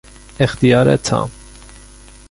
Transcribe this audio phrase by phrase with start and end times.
[0.39, 1.31] اختیار تام